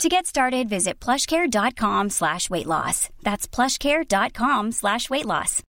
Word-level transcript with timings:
To 0.00 0.08
get 0.08 0.26
started, 0.26 0.68
visit 0.68 0.98
plushcare.com 1.00 2.10
slash 2.10 2.48
weight 2.50 2.66
loss. 2.66 3.08
That's 3.22 3.46
plushcare.com 3.46 4.72
slash 4.72 5.08
weight 5.10 5.26
loss. 5.26 5.62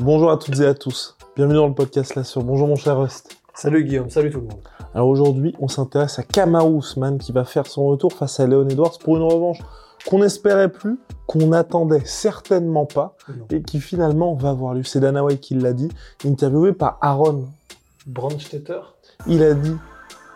Bonjour 0.00 0.30
à 0.32 0.38
toutes 0.38 0.58
et 0.60 0.66
à 0.66 0.74
tous. 0.74 1.16
Bienvenue 1.36 1.56
dans 1.56 1.68
le 1.68 1.74
podcast 1.74 2.16
là 2.16 2.24
sur 2.24 2.42
Bonjour 2.42 2.66
mon 2.66 2.74
cher 2.76 2.98
Rust. 2.98 3.36
Salut 3.54 3.84
Guillaume, 3.84 4.10
salut 4.10 4.30
tout 4.30 4.40
le 4.40 4.46
monde. 4.46 4.62
Alors 4.92 5.06
aujourd'hui, 5.08 5.54
on 5.60 5.68
s'intéresse 5.68 6.18
à 6.18 6.24
Kamaru 6.24 6.78
Usman 6.78 7.18
qui 7.18 7.30
va 7.30 7.44
faire 7.44 7.66
son 7.68 7.86
retour 7.86 8.12
face 8.12 8.40
à 8.40 8.46
Leon 8.48 8.68
Edwards 8.68 8.98
pour 8.98 9.16
une 9.16 9.22
revanche 9.22 9.58
qu'on 10.08 10.18
n'espérait 10.18 10.72
plus, 10.72 10.98
qu'on 11.28 11.46
n'attendait 11.46 12.02
certainement 12.04 12.86
pas 12.86 13.16
Non. 13.28 13.46
et 13.50 13.62
qui 13.62 13.80
finalement 13.80 14.34
va 14.34 14.50
avoir 14.50 14.74
lieu. 14.74 14.82
C'est 14.82 14.98
Dana 15.00 15.22
White 15.22 15.40
qui 15.40 15.54
l'a 15.54 15.72
dit, 15.72 15.90
interviewé 16.26 16.72
par 16.72 16.98
Aaron. 17.00 17.44
Brandstetter? 18.06 18.80
Il 19.28 19.42
a 19.44 19.54
dit 19.54 19.76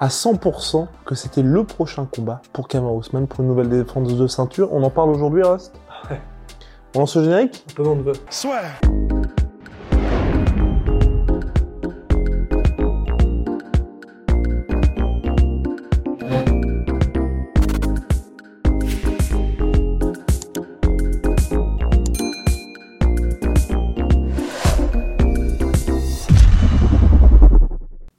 à 0.01 0.09
100% 0.09 0.87
que 1.05 1.15
c'était 1.15 1.43
le 1.43 1.65
prochain 1.65 2.07
combat 2.07 2.41
pour 2.53 2.69
Kamaru 2.69 3.01
Usman 3.01 3.27
pour 3.27 3.41
une 3.41 3.49
nouvelle 3.49 3.69
défense 3.69 4.15
de 4.15 4.27
ceinture. 4.27 4.73
On 4.73 4.83
en 4.83 4.91
parle 4.91 5.11
aujourd'hui, 5.11 5.43
Rust 5.43 5.75
Ouais. 6.11 6.21
On 6.95 7.01
lance 7.01 7.17
le 7.17 7.25
générique? 7.25 7.65
Un 7.71 7.75
peu 7.75 7.89
on 7.89 7.97
veut. 7.97 8.13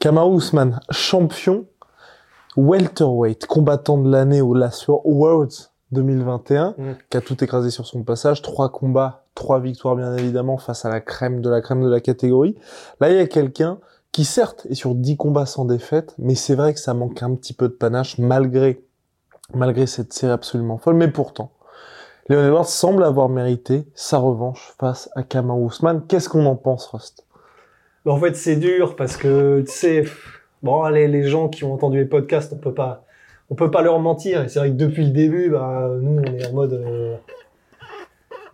Kamaru 0.09 0.37
Usman, 0.37 0.79
champion 0.89 1.65
welterweight, 2.57 3.45
combattant 3.45 3.99
de 3.99 4.09
l'année 4.09 4.41
au 4.41 4.55
Last 4.55 4.87
Worlds 4.87 5.69
2021, 5.91 6.73
Mm. 6.75 6.83
qui 7.11 7.17
a 7.17 7.21
tout 7.21 7.43
écrasé 7.43 7.69
sur 7.69 7.85
son 7.85 8.01
passage. 8.01 8.41
Trois 8.41 8.69
combats, 8.71 9.25
trois 9.35 9.59
victoires 9.59 9.95
bien 9.95 10.15
évidemment 10.17 10.57
face 10.57 10.83
à 10.83 10.89
la 10.89 10.99
crème 10.99 11.41
de 11.41 11.49
la 11.51 11.61
crème 11.61 11.83
de 11.83 11.89
la 11.89 11.99
catégorie. 11.99 12.57
Là, 12.99 13.11
il 13.11 13.17
y 13.17 13.19
a 13.19 13.27
quelqu'un 13.27 13.77
qui 14.11 14.25
certes 14.25 14.65
est 14.67 14.73
sur 14.73 14.95
10 14.95 15.15
combats 15.15 15.45
sans 15.45 15.65
défaite, 15.65 16.15
mais 16.17 16.33
c'est 16.33 16.55
vrai 16.55 16.73
que 16.73 16.79
ça 16.79 16.95
manque 16.95 17.21
un 17.21 17.35
petit 17.35 17.53
peu 17.53 17.67
de 17.67 17.73
panache 17.73 18.17
malgré, 18.17 18.83
malgré 19.53 19.85
cette 19.85 20.11
série 20.13 20.33
absolument 20.33 20.79
folle. 20.79 20.95
Mais 20.95 21.09
pourtant, 21.09 21.51
Leon 22.29 22.45
Edwards 22.47 22.65
semble 22.65 23.03
avoir 23.03 23.29
mérité 23.29 23.87
sa 23.93 24.17
revanche 24.17 24.73
face 24.79 25.11
à 25.15 25.21
Kamaru 25.21 25.67
Usman. 25.67 26.01
Qu'est-ce 26.07 26.29
qu'on 26.29 26.47
en 26.47 26.55
pense, 26.55 26.87
Rust? 26.87 27.27
En 28.09 28.17
fait, 28.17 28.35
c'est 28.35 28.55
dur 28.55 28.95
parce 28.95 29.17
que, 29.17 29.61
tu 29.61 29.71
sais, 29.71 30.03
bon, 30.63 30.87
les, 30.87 31.07
les 31.07 31.27
gens 31.27 31.47
qui 31.47 31.63
ont 31.63 31.73
entendu 31.73 31.99
les 31.99 32.05
podcasts, 32.05 32.51
on 32.51 32.57
peut 32.57 32.73
pas, 32.73 33.05
on 33.51 33.55
peut 33.55 33.69
pas 33.69 33.83
leur 33.83 33.99
mentir. 33.99 34.43
Et 34.43 34.49
c'est 34.49 34.57
vrai 34.57 34.69
que 34.69 34.75
depuis 34.75 35.05
le 35.05 35.11
début, 35.11 35.51
bah, 35.51 35.89
nous, 36.01 36.19
on 36.19 36.23
est 36.23 36.47
en 36.47 36.53
mode, 36.53 36.73
euh, 36.73 37.15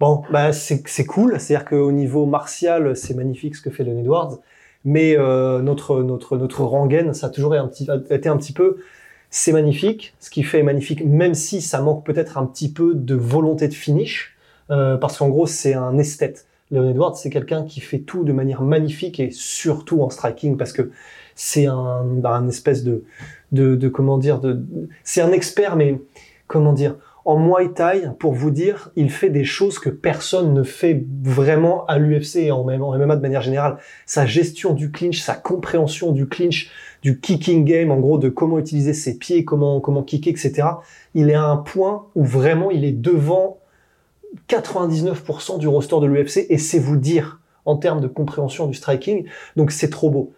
bon, 0.01 0.23
bah, 0.29 0.51
c'est, 0.51 1.05
cool. 1.05 1.39
C'est-à-dire 1.39 1.65
qu'au 1.65 1.93
niveau 1.93 2.25
martial, 2.25 2.97
c'est 2.97 3.13
magnifique 3.13 3.55
ce 3.55 3.61
que 3.61 3.69
fait 3.69 3.85
Leon 3.85 3.99
Edwards. 3.99 4.39
Mais, 4.83 5.17
euh, 5.17 5.61
notre, 5.61 6.03
notre, 6.03 6.37
notre 6.37 6.63
rengaine, 6.65 7.13
ça 7.13 7.27
a 7.27 7.29
toujours 7.29 7.55
été 7.55 7.63
un 7.63 7.67
petit, 7.67 7.87
été 8.09 8.27
un 8.27 8.37
petit 8.37 8.53
peu, 8.53 8.77
c'est 9.29 9.53
magnifique. 9.53 10.15
Ce 10.19 10.29
qui 10.29 10.44
fait 10.44 10.63
magnifique, 10.63 11.03
même 11.05 11.33
si 11.33 11.61
ça 11.61 11.79
manque 11.79 12.05
peut-être 12.05 12.38
un 12.38 12.45
petit 12.45 12.73
peu 12.73 12.94
de 12.94 13.15
volonté 13.15 13.69
de 13.69 13.73
finish. 13.73 14.35
Euh, 14.69 14.97
parce 14.97 15.17
qu'en 15.17 15.29
gros, 15.29 15.47
c'est 15.47 15.75
un 15.75 15.97
esthète. 15.97 16.45
Leon 16.71 16.89
Edwards, 16.89 17.15
c'est 17.15 17.29
quelqu'un 17.29 17.63
qui 17.63 17.79
fait 17.79 17.99
tout 17.99 18.23
de 18.23 18.33
manière 18.33 18.61
magnifique 18.61 19.19
et 19.19 19.29
surtout 19.31 20.01
en 20.01 20.09
striking 20.09 20.57
parce 20.57 20.73
que 20.73 20.91
c'est 21.35 21.67
un, 21.67 22.03
bah, 22.03 22.43
espèce 22.47 22.83
de, 22.83 23.87
comment 23.89 24.17
dire, 24.17 24.41
c'est 25.03 25.21
un 25.21 25.31
expert, 25.31 25.75
mais 25.75 26.01
comment 26.47 26.73
dire, 26.73 26.95
en 27.25 27.39
Muay 27.39 27.69
Thai, 27.73 28.09
pour 28.19 28.33
vous 28.33 28.51
dire, 28.51 28.91
il 28.95 29.09
fait 29.09 29.31
des 29.31 29.43
choses 29.43 29.79
que 29.79 29.89
personne 29.89 30.53
ne 30.53 30.61
fait 30.61 31.03
vraiment 31.23 31.83
à 31.87 31.97
l'UFC 31.97 32.35
et 32.35 32.51
en 32.51 32.63
MMA 32.63 32.85
en 32.85 32.97
MMA 32.97 33.15
de 33.15 33.21
manière 33.21 33.41
générale. 33.41 33.77
Sa 34.05 34.27
gestion 34.27 34.73
du 34.73 34.91
clinch, 34.91 35.21
sa 35.21 35.33
compréhension 35.33 36.11
du 36.11 36.27
clinch, 36.27 36.69
du 37.01 37.19
kicking 37.19 37.65
game, 37.65 37.89
en 37.89 37.99
gros, 37.99 38.19
de 38.19 38.29
comment 38.29 38.59
utiliser 38.59 38.93
ses 38.93 39.17
pieds, 39.17 39.43
comment, 39.43 39.79
comment 39.79 40.03
kicker, 40.03 40.29
etc. 40.29 40.67
Il 41.15 41.31
est 41.31 41.35
à 41.35 41.45
un 41.45 41.57
point 41.57 42.05
où 42.13 42.23
vraiment 42.23 42.69
il 42.69 42.85
est 42.85 42.91
devant 42.91 43.57
99% 44.50 45.59
du 45.59 45.68
roster 45.68 46.00
de 46.00 46.06
l'UFC 46.06 46.46
et 46.50 46.57
c'est 46.57 46.79
vous 46.79 46.97
dire 46.97 47.40
en 47.66 47.78
termes 47.78 48.01
de 48.01 48.07
compréhension 48.07 48.68
du 48.68 48.73
striking. 48.73 49.25
Donc 49.56 49.72
c'est 49.72 49.90
trop 49.90 50.09
beau. 50.09 50.34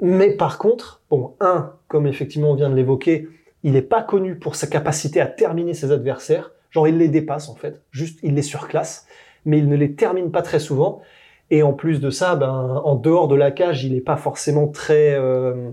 Mais 0.00 0.30
par 0.30 0.58
contre, 0.58 1.00
bon, 1.10 1.34
un, 1.40 1.72
comme 1.88 2.06
effectivement 2.06 2.50
on 2.50 2.54
vient 2.54 2.70
de 2.70 2.74
l'évoquer, 2.74 3.28
il 3.62 3.72
n'est 3.72 3.82
pas 3.82 4.02
connu 4.02 4.36
pour 4.36 4.56
sa 4.56 4.66
capacité 4.66 5.20
à 5.20 5.26
terminer 5.26 5.74
ses 5.74 5.92
adversaires. 5.92 6.52
Genre 6.70 6.88
il 6.88 6.98
les 6.98 7.08
dépasse 7.08 7.48
en 7.48 7.54
fait, 7.54 7.82
juste 7.90 8.18
il 8.22 8.34
les 8.34 8.42
surclasse, 8.42 9.06
mais 9.44 9.58
il 9.58 9.68
ne 9.68 9.76
les 9.76 9.94
termine 9.94 10.30
pas 10.30 10.42
très 10.42 10.60
souvent. 10.60 11.00
Et 11.50 11.62
en 11.62 11.72
plus 11.72 12.00
de 12.00 12.10
ça, 12.10 12.34
ben, 12.34 12.50
en 12.84 12.96
dehors 12.96 13.28
de 13.28 13.36
la 13.36 13.52
cage, 13.52 13.84
il 13.84 13.94
n'est 13.94 14.00
pas 14.00 14.16
forcément 14.16 14.66
très 14.66 15.14
euh, 15.14 15.70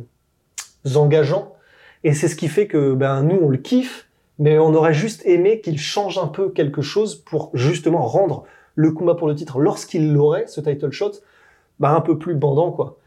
engageant. 0.95 1.55
Et 2.03 2.13
c'est 2.13 2.27
ce 2.27 2.35
qui 2.35 2.47
fait 2.47 2.67
que 2.67 2.93
ben, 2.93 3.23
nous, 3.23 3.39
on 3.41 3.49
le 3.49 3.57
kiffe, 3.57 4.07
mais 4.39 4.57
on 4.57 4.73
aurait 4.73 4.93
juste 4.93 5.25
aimé 5.25 5.61
qu'il 5.61 5.77
change 5.77 6.17
un 6.17 6.27
peu 6.27 6.49
quelque 6.49 6.81
chose 6.81 7.15
pour 7.15 7.51
justement 7.53 8.05
rendre 8.05 8.45
le 8.75 8.91
combat 8.91 9.15
pour 9.15 9.27
le 9.27 9.35
titre, 9.35 9.59
lorsqu'il 9.59 10.13
l'aurait, 10.13 10.47
ce 10.47 10.59
title 10.61 10.91
shot, 10.91 11.11
bah, 11.79 11.91
un 11.91 12.01
peu 12.01 12.17
plus 12.17 12.35
bandant, 12.35 12.71
quoi. 12.71 12.97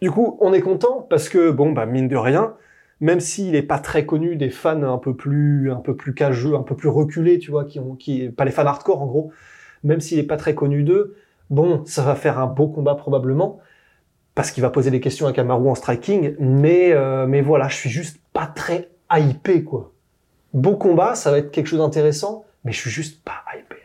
Du 0.00 0.10
coup, 0.10 0.36
on 0.40 0.52
est 0.52 0.60
content 0.60 1.06
parce 1.08 1.28
que, 1.28 1.50
bon, 1.50 1.72
bah, 1.72 1.86
mine 1.86 2.08
de 2.08 2.16
rien, 2.16 2.54
même 3.00 3.20
s'il 3.20 3.54
est 3.54 3.62
pas 3.62 3.78
très 3.78 4.06
connu 4.06 4.36
des 4.36 4.50
fans 4.50 4.82
un 4.82 4.98
peu 4.98 5.14
plus, 5.14 5.70
un 5.72 5.76
peu 5.76 5.96
plus 5.96 6.14
cageux, 6.14 6.54
un 6.54 6.62
peu 6.62 6.76
plus 6.76 6.88
reculés, 6.88 7.38
tu 7.38 7.50
vois, 7.50 7.64
qui 7.64 7.80
ont, 7.80 7.94
qui, 7.94 8.28
pas 8.28 8.44
les 8.44 8.50
fans 8.52 8.66
hardcore, 8.66 9.02
en 9.02 9.06
gros, 9.06 9.32
même 9.82 10.00
s'il 10.00 10.18
est 10.18 10.24
pas 10.24 10.36
très 10.36 10.54
connu 10.54 10.84
d'eux, 10.84 11.16
bon, 11.50 11.82
ça 11.84 12.02
va 12.02 12.14
faire 12.14 12.38
un 12.38 12.46
beau 12.46 12.68
combat 12.68 12.94
probablement, 12.94 13.58
parce 14.34 14.50
qu'il 14.50 14.62
va 14.62 14.70
poser 14.70 14.90
des 14.90 15.00
questions 15.00 15.26
à 15.26 15.32
Kamaru 15.32 15.68
en 15.68 15.74
striking, 15.74 16.36
mais, 16.38 16.92
euh, 16.92 17.26
mais 17.26 17.42
voilà, 17.42 17.68
je 17.68 17.76
suis 17.76 17.90
juste 17.90 18.20
pas 18.32 18.46
très 18.46 18.90
hypé, 19.10 19.62
quoi 19.64 19.91
beau 20.52 20.76
combat, 20.76 21.14
ça 21.14 21.30
va 21.30 21.38
être 21.38 21.50
quelque 21.50 21.66
chose 21.66 21.78
d'intéressant, 21.80 22.44
mais 22.64 22.72
je 22.72 22.78
suis 22.80 22.90
juste 22.90 23.22
pas 23.24 23.42
hypé. 23.56 23.76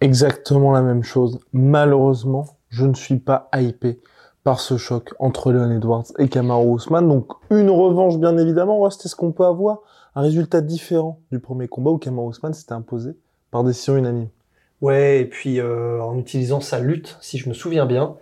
Exactement 0.00 0.72
la 0.72 0.82
même 0.82 1.02
chose. 1.02 1.38
Malheureusement, 1.52 2.46
je 2.70 2.84
ne 2.86 2.94
suis 2.94 3.18
pas 3.18 3.48
hypé 3.56 4.00
par 4.44 4.58
ce 4.60 4.76
choc 4.76 5.14
entre 5.20 5.52
Leon 5.52 5.70
Edwards 5.70 6.06
et 6.18 6.28
Kamaru 6.28 6.76
Usman. 6.76 7.06
Donc, 7.08 7.28
une 7.50 7.70
revanche, 7.70 8.18
bien 8.18 8.36
évidemment. 8.38 8.86
Est-ce 8.88 9.14
qu'on 9.14 9.30
peut 9.32 9.44
avoir 9.44 9.78
un 10.16 10.22
résultat 10.22 10.60
différent 10.60 11.20
du 11.30 11.38
premier 11.38 11.68
combat 11.68 11.90
où 11.92 11.98
Kamaru 11.98 12.30
Usman 12.30 12.52
s'était 12.52 12.72
imposé 12.72 13.12
par 13.50 13.62
décision 13.64 13.96
unanime 13.96 14.28
Ouais, 14.80 15.20
et 15.20 15.24
puis 15.26 15.60
euh, 15.60 16.02
en 16.02 16.18
utilisant 16.18 16.60
sa 16.60 16.80
lutte, 16.80 17.16
si 17.20 17.38
je 17.38 17.48
me 17.48 17.54
souviens 17.54 17.86
bien, 17.86 18.16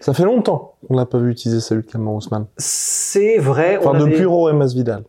Ça 0.00 0.12
fait 0.12 0.24
longtemps 0.24 0.74
qu'on 0.88 0.96
n'a 0.96 1.06
pas 1.06 1.18
vu 1.18 1.30
utiliser 1.30 1.60
celui 1.60 1.82
de 1.82 1.86
Kamaru 1.90 2.18
Usman. 2.18 2.46
c'est 2.56 3.38
vrai. 3.38 3.78
on 3.78 3.86
Enfin, 3.90 4.00
avait- 4.00 4.10
depuis 4.10 4.24
Rory 4.24 4.54
Masvidal. 4.54 5.04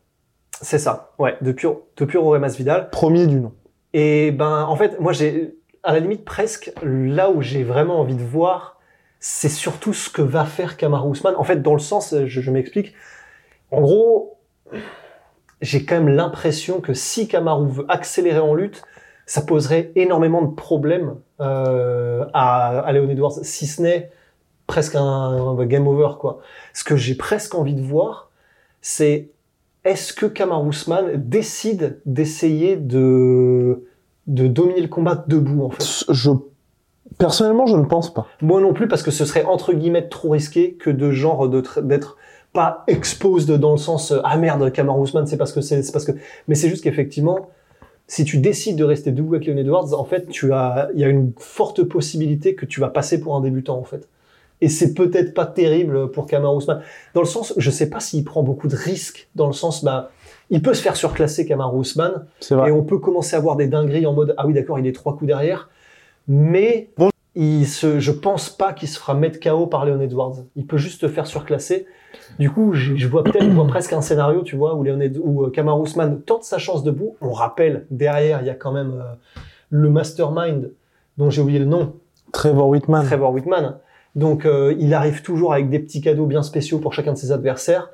C'est 0.61 0.77
ça, 0.77 1.11
ouais, 1.17 1.37
depuis, 1.41 1.67
depuis 1.97 2.17
Rory 2.17 2.39
Masvidal. 2.39 2.89
Premier 2.91 3.25
du 3.25 3.39
nom. 3.39 3.51
Et 3.93 4.31
ben, 4.31 4.63
en 4.63 4.75
fait, 4.75 4.99
moi, 4.99 5.11
j'ai, 5.11 5.55
à 5.81 5.91
la 5.93 5.99
limite, 5.99 6.23
presque, 6.23 6.71
là 6.83 7.31
où 7.31 7.41
j'ai 7.41 7.63
vraiment 7.63 7.99
envie 7.99 8.15
de 8.15 8.23
voir, 8.23 8.77
c'est 9.19 9.49
surtout 9.49 9.93
ce 9.93 10.09
que 10.09 10.21
va 10.21 10.45
faire 10.45 10.77
Kamaru 10.77 11.11
Usman. 11.11 11.35
En 11.35 11.43
fait, 11.43 11.61
dans 11.61 11.73
le 11.73 11.79
sens, 11.79 12.15
je, 12.25 12.41
je 12.41 12.51
m'explique. 12.51 12.93
En 13.71 13.81
gros, 13.81 14.37
j'ai 15.61 15.83
quand 15.83 15.95
même 15.95 16.09
l'impression 16.09 16.79
que 16.79 16.93
si 16.93 17.27
Kamaru 17.27 17.67
veut 17.67 17.85
accélérer 17.89 18.39
en 18.39 18.53
lutte, 18.53 18.83
ça 19.25 19.41
poserait 19.41 19.91
énormément 19.95 20.41
de 20.41 20.53
problèmes 20.53 21.15
euh, 21.39 22.25
à, 22.33 22.79
à 22.79 22.91
Leon 22.91 23.09
Edwards, 23.09 23.39
si 23.43 23.65
ce 23.65 23.81
n'est 23.81 24.11
presque 24.67 24.95
un, 24.95 25.01
un 25.01 25.65
game 25.65 25.87
over, 25.87 26.17
quoi. 26.19 26.39
Ce 26.73 26.83
que 26.83 26.95
j'ai 26.95 27.15
presque 27.15 27.55
envie 27.55 27.75
de 27.75 27.81
voir, 27.81 28.29
c'est 28.81 29.29
est-ce 29.83 30.13
que 30.13 30.25
Usman 30.67 31.11
décide 31.15 32.01
d'essayer 32.05 32.75
de, 32.75 33.85
de 34.27 34.47
dominer 34.47 34.81
le 34.81 34.87
combat 34.87 35.23
debout, 35.27 35.63
en 35.63 35.69
fait? 35.69 36.05
Je, 36.09 36.31
personnellement, 37.17 37.65
je 37.65 37.77
ne 37.77 37.85
pense 37.85 38.13
pas. 38.13 38.27
Moi 38.41 38.61
non 38.61 38.73
plus, 38.73 38.87
parce 38.87 39.03
que 39.03 39.11
ce 39.11 39.25
serait 39.25 39.43
entre 39.43 39.73
guillemets 39.73 40.07
trop 40.07 40.29
risqué 40.29 40.73
que 40.73 40.89
de 40.89 41.11
genre 41.11 41.49
d'être 41.49 42.17
pas 42.53 42.83
exposed 42.87 43.49
dans 43.49 43.71
le 43.71 43.77
sens 43.77 44.11
euh, 44.11 44.19
ah 44.25 44.35
merde 44.35 44.73
Kamaru 44.73 45.05
Usman 45.05 45.25
c'est 45.25 45.37
parce 45.37 45.53
que 45.53 45.61
c'est 45.61 45.83
c'est 45.83 45.93
parce 45.93 46.03
que 46.03 46.11
mais 46.49 46.55
c'est 46.55 46.67
juste 46.67 46.83
qu'effectivement 46.83 47.47
si 48.11 48.25
tu 48.25 48.39
décides 48.39 48.75
de 48.75 48.83
rester 48.83 49.13
debout 49.13 49.35
avec 49.35 49.47
Leon 49.47 49.55
Edwards, 49.55 49.97
en 49.97 50.03
fait, 50.03 50.27
tu 50.27 50.51
as, 50.51 50.89
il 50.93 50.99
y 50.99 51.05
a 51.05 51.07
une 51.07 51.31
forte 51.37 51.81
possibilité 51.83 52.55
que 52.55 52.65
tu 52.65 52.81
vas 52.81 52.89
passer 52.89 53.21
pour 53.21 53.37
un 53.37 53.39
débutant, 53.39 53.77
en 53.77 53.85
fait. 53.85 54.09
Et 54.61 54.69
c'est 54.69 54.93
peut-être 54.93 55.33
pas 55.33 55.45
terrible 55.47 56.11
pour 56.11 56.27
Kamar 56.27 56.53
Ousmane. 56.53 56.81
Dans 57.15 57.21
le 57.21 57.27
sens, 57.27 57.53
je 57.57 57.71
sais 57.71 57.89
pas 57.89 57.99
s'il 57.99 58.23
prend 58.23 58.43
beaucoup 58.43 58.67
de 58.67 58.75
risques, 58.75 59.27
dans 59.35 59.47
le 59.47 59.53
sens, 59.53 59.83
bah, 59.83 60.11
il 60.51 60.61
peut 60.61 60.73
se 60.75 60.81
faire 60.81 60.95
surclasser 60.95 61.45
Kamar 61.47 61.75
Ousmane, 61.75 62.25
et 62.67 62.71
on 62.71 62.83
peut 62.83 62.99
commencer 62.99 63.35
à 63.35 63.39
voir 63.39 63.55
des 63.55 63.67
dingueries 63.67 64.05
en 64.05 64.13
mode, 64.13 64.35
ah 64.37 64.45
oui, 64.45 64.53
d'accord, 64.53 64.77
il 64.77 64.85
est 64.85 64.91
trois 64.91 65.13
coups 65.17 65.27
derrière, 65.27 65.69
mais 66.27 66.89
Bon. 66.97 67.09
il 67.35 67.65
se, 67.65 67.99
je 67.99 68.11
pense 68.11 68.49
pas 68.49 68.73
qu'il 68.73 68.87
se 68.87 68.99
fera 68.99 69.13
mettre 69.15 69.39
KO 69.39 69.65
par 69.65 69.85
Leon 69.85 69.99
Edwards. 70.01 70.35
Il 70.55 70.67
peut 70.67 70.77
juste 70.77 71.01
te 71.01 71.07
faire 71.07 71.25
surclasser. 71.25 71.87
Du 72.37 72.51
coup, 72.51 72.73
je, 72.73 72.95
je 72.95 73.07
vois 73.07 73.23
peut-être, 73.23 73.45
je 73.45 73.49
vois 73.49 73.67
presque 73.67 73.93
un 73.93 74.01
scénario, 74.01 74.43
tu 74.43 74.55
vois, 74.55 74.75
où 74.75 74.83
Leon 74.83 74.99
Ed- 74.99 75.19
où 75.23 75.43
euh, 75.45 75.49
Kamar 75.49 75.79
Ousmane 75.79 76.21
tente 76.21 76.43
sa 76.43 76.57
chance 76.59 76.83
debout. 76.83 77.15
On 77.21 77.31
rappelle, 77.31 77.85
derrière, 77.89 78.41
il 78.41 78.47
y 78.47 78.49
a 78.49 78.53
quand 78.55 78.71
même 78.71 78.93
euh, 78.99 79.13
le 79.69 79.89
mastermind, 79.89 80.71
dont 81.17 81.29
j'ai 81.29 81.41
oublié 81.41 81.59
le 81.59 81.65
nom, 81.65 81.93
Trevor 82.31 82.67
Whitman. 82.67 83.05
Trevor 83.05 83.31
Whitman. 83.33 83.77
Donc, 84.15 84.45
euh, 84.45 84.75
il 84.79 84.93
arrive 84.93 85.21
toujours 85.21 85.53
avec 85.53 85.69
des 85.69 85.79
petits 85.79 86.01
cadeaux 86.01 86.25
bien 86.25 86.43
spéciaux 86.43 86.79
pour 86.79 86.93
chacun 86.93 87.13
de 87.13 87.17
ses 87.17 87.31
adversaires. 87.31 87.89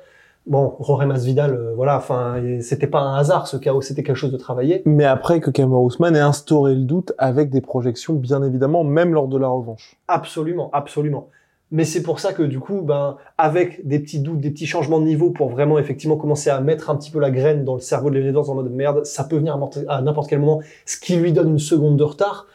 Bon, 0.46 0.74
Jorge 0.80 1.04
Masvidal, 1.04 1.52
euh, 1.52 1.72
voilà, 1.76 1.98
enfin, 1.98 2.42
c'était 2.60 2.86
pas 2.86 3.00
un 3.00 3.16
hasard 3.16 3.46
ce 3.46 3.56
chaos, 3.58 3.82
c'était 3.82 4.02
quelque 4.02 4.16
chose 4.16 4.32
de 4.32 4.38
travaillé. 4.38 4.82
Mais 4.86 5.04
après 5.04 5.40
que 5.40 5.50
Kamar 5.50 5.82
Ousmane 5.82 6.16
ait 6.16 6.20
instauré 6.20 6.74
le 6.74 6.84
doute 6.84 7.12
avec 7.18 7.50
des 7.50 7.60
projections, 7.60 8.14
bien 8.14 8.42
évidemment, 8.42 8.82
même 8.82 9.12
lors 9.12 9.28
de 9.28 9.36
la 9.36 9.48
revanche. 9.48 9.96
Absolument, 10.08 10.70
absolument. 10.72 11.28
Mais 11.70 11.84
c'est 11.84 12.02
pour 12.02 12.18
ça 12.18 12.32
que 12.32 12.42
du 12.42 12.60
coup, 12.60 12.80
ben, 12.80 13.16
avec 13.36 13.86
des 13.86 13.98
petits 13.98 14.20
doutes, 14.20 14.40
des 14.40 14.50
petits 14.50 14.66
changements 14.66 15.00
de 15.00 15.04
niveau 15.04 15.30
pour 15.32 15.50
vraiment 15.50 15.78
effectivement 15.78 16.16
commencer 16.16 16.48
à 16.48 16.60
mettre 16.60 16.88
un 16.88 16.96
petit 16.96 17.10
peu 17.10 17.20
la 17.20 17.30
graine 17.30 17.64
dans 17.66 17.74
le 17.74 17.80
cerveau 17.80 18.08
de 18.10 18.18
Edwards 18.18 18.48
en 18.48 18.54
mode 18.54 18.72
merde, 18.72 19.04
ça 19.04 19.24
peut 19.24 19.36
venir 19.36 19.60
à 19.88 20.00
n'importe- 20.00 20.30
quel 20.30 20.38
moment, 20.38 20.60
ce 20.86 20.98
qui 20.98 21.16
lui 21.16 21.32
donne 21.34 21.50
une 21.50 21.58
seconde 21.58 21.98
de 21.98 22.04
retard. 22.04 22.46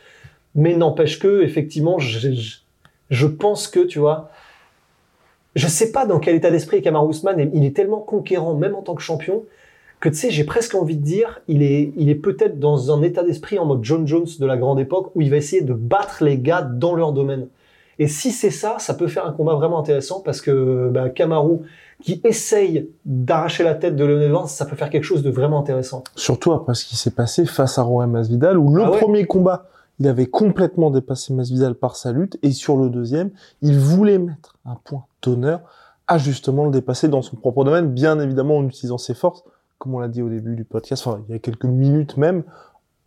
Mais 0.56 0.75
n'empêche 0.75 1.19
que, 1.19 1.44
effectivement, 1.44 2.00
je, 2.00 2.30
je, 3.13 3.27
pense 3.27 3.68
que, 3.68 3.80
tu 3.80 4.00
vois, 4.00 4.30
je 5.56 5.68
sais 5.68 5.92
pas 5.92 6.06
dans 6.06 6.19
quel 6.19 6.36
état 6.36 6.51
d'esprit 6.51 6.77
est 6.77 6.81
Kamar 6.81 7.06
Ousmane, 7.06 7.39
et 7.39 7.51
il 7.54 7.65
est 7.65 7.75
tellement 7.75 8.00
conquérant, 8.00 8.56
même 8.56 8.75
en 8.75 8.81
tant 8.81 8.95
que 8.95 9.01
champion, 9.01 9.44
que 10.00 10.10
tu 10.10 10.15
sais, 10.15 10.31
j'ai 10.31 10.44
presque 10.44 10.75
envie 10.75 10.98
de 10.98 11.04
dire, 11.04 11.42
il 11.48 11.63
est, 11.63 11.94
il 11.95 12.10
est 12.10 12.15
peut-être 12.15 12.60
dans 12.60 12.92
un 12.92 13.01
état 13.04 13.24
d'esprit 13.24 13.57
en 13.57 13.65
mode 13.65 13.83
John 13.83 14.06
Jones 14.06 14.27
de 14.38 14.45
la 14.45 14.57
grande 14.57 14.80
époque, 14.80 15.12
où 15.15 15.21
il 15.21 15.30
va 15.30 15.38
essayer 15.38 15.62
de 15.62 15.74
battre 15.74 16.24
les 16.24 16.38
gars 16.38 16.62
dans 16.62 16.95
leur 16.95 17.13
domaine. 17.13 17.48
Et 18.00 18.07
si 18.07 18.31
c'est 18.31 18.50
ça, 18.50 18.77
ça 18.80 18.95
peut 18.95 19.07
faire 19.07 19.25
un 19.25 19.31
combat 19.31 19.54
vraiment 19.54 19.80
intéressant 19.80 20.19
parce 20.19 20.42
que 20.42 20.89
bah, 20.92 21.09
Kamaru, 21.09 21.59
qui 22.01 22.19
essaye 22.24 22.89
d'arracher 23.06 23.63
la 23.63 23.75
tête 23.75 23.95
de 23.95 24.04
Leon 24.04 24.19
Edwards, 24.19 24.50
ça 24.50 24.66
peut 24.66 24.75
faire 24.75 24.89
quelque 24.89 25.04
chose 25.04 25.24
de 25.24 25.30
vraiment 25.30 25.59
intéressant. 25.59 26.04
Surtout 26.16 26.51
après 26.51 26.74
ce 26.74 26.86
qui 26.86 26.95
s'est 26.95 27.12
passé 27.12 27.45
face 27.45 27.77
à 27.77 27.83
Jorge 27.83 28.07
Masvidal, 28.07 28.57
où 28.57 28.74
le 28.75 28.83
Ah 28.83 28.92
ouais. 28.92 28.98
premier 29.00 29.25
combat, 29.25 29.68
il 30.00 30.07
avait 30.07 30.25
complètement 30.25 30.92
dépassé 30.92 31.34
Masvidal 31.34 31.75
par 31.75 31.95
sa 31.95 32.12
lutte, 32.12 32.38
et 32.42 32.51
sur 32.51 32.78
le 32.78 32.90
deuxième, 32.90 33.31
il 33.62 33.78
voulait 33.78 34.18
mettre 34.18 34.57
un 34.66 34.75
point 34.84 35.06
d'honneur 35.22 35.62
à 36.07 36.18
justement 36.18 36.66
le 36.66 36.72
dépasser 36.72 37.07
dans 37.07 37.22
son 37.22 37.36
propre 37.36 37.63
domaine, 37.63 37.88
bien 37.88 38.19
évidemment 38.19 38.57
en 38.57 38.66
utilisant 38.66 38.98
ses 38.98 39.13
forces, 39.13 39.44
comme 39.78 39.95
on 39.95 40.00
l'a 40.00 40.07
dit 40.07 40.22
au 40.22 40.30
début 40.30 40.56
du 40.56 40.63
podcast, 40.63 41.06
enfin 41.06 41.22
il 41.28 41.34
y 41.34 41.36
a 41.36 41.40
quelques 41.40 41.66
minutes 41.66 42.18
même, 42.18 42.44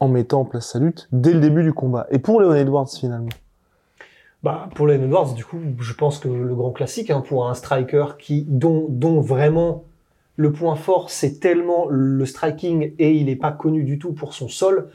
en 0.01 0.09
mettant 0.09 0.41
en 0.41 0.45
place 0.45 0.71
sa 0.73 0.79
lutte 0.79 1.09
dès 1.13 1.33
le 1.33 1.41
début 1.41 1.63
du 1.63 1.73
combat. 1.73 2.07
Et 2.11 2.19
pour 2.19 2.41
Leon 2.41 2.55
Edwards 2.55 2.89
finalement, 2.89 3.31
Bah, 4.43 4.69
pour 4.75 4.87
Leon 4.87 5.03
Edwards, 5.03 5.35
du 5.35 5.45
coup, 5.45 5.59
je 5.81 5.93
pense 5.95 6.19
que 6.19 6.29
le 6.29 6.55
grand 6.55 6.71
classique 6.71 7.11
hein, 7.11 7.23
pour 7.27 7.49
un 7.49 7.55
striker 7.55 8.17
qui, 8.19 8.45
dont, 8.47 8.87
dont 8.89 9.21
vraiment 9.21 9.85
le 10.37 10.53
point 10.53 10.77
fort, 10.77 11.09
c'est 11.09 11.41
tellement 11.41 11.87
le 11.89 12.25
striking 12.27 12.93
et 12.99 13.15
il 13.15 13.27
n'est 13.27 13.37
pas 13.37 13.53
connu 13.53 13.85
du 13.85 13.99
tout 13.99 14.13
pour 14.13 14.35
son 14.35 14.49
sol. 14.49 14.89